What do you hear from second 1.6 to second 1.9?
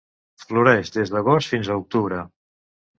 a